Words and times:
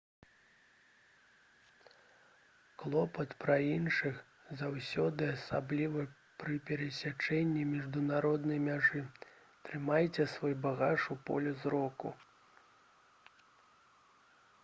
клопат 2.83 3.35
пра 3.43 3.57
іншых— 3.73 4.15
заўсёды 4.61 5.27
асабліва 5.35 6.05
пры 6.45 6.57
перасячэнні 6.71 7.67
міжнароднай 7.75 8.59
мяжы 8.69 9.05
трымайце 9.69 10.27
свой 10.39 10.59
багаж 10.67 11.09
у 11.19 11.21
полі 11.31 11.57
зроку 11.67 12.15